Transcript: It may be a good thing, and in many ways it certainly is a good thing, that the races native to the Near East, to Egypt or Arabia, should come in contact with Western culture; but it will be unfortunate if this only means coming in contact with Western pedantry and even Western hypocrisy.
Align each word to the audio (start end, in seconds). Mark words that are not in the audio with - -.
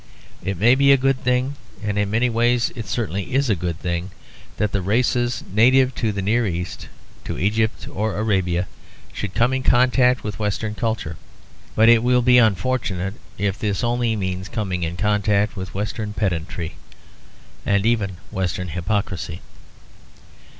It 0.43 0.57
may 0.57 0.73
be 0.73 0.91
a 0.91 0.97
good 0.97 1.23
thing, 1.23 1.57
and 1.83 1.95
in 1.95 2.09
many 2.09 2.27
ways 2.27 2.71
it 2.75 2.87
certainly 2.87 3.35
is 3.35 3.51
a 3.51 3.55
good 3.55 3.79
thing, 3.79 4.09
that 4.57 4.71
the 4.71 4.81
races 4.81 5.43
native 5.53 5.93
to 5.93 6.11
the 6.11 6.23
Near 6.23 6.47
East, 6.47 6.87
to 7.23 7.37
Egypt 7.37 7.87
or 7.87 8.17
Arabia, 8.17 8.67
should 9.13 9.35
come 9.35 9.53
in 9.53 9.61
contact 9.61 10.23
with 10.23 10.39
Western 10.39 10.73
culture; 10.73 11.17
but 11.75 11.87
it 11.87 12.01
will 12.01 12.23
be 12.23 12.39
unfortunate 12.39 13.13
if 13.37 13.59
this 13.59 13.83
only 13.83 14.15
means 14.15 14.49
coming 14.49 14.81
in 14.81 14.97
contact 14.97 15.55
with 15.55 15.75
Western 15.75 16.13
pedantry 16.13 16.77
and 17.63 17.85
even 17.85 18.17
Western 18.31 18.69
hypocrisy. 18.69 19.39